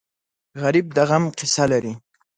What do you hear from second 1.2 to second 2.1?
قصه لري